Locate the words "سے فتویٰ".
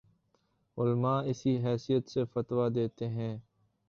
2.09-2.67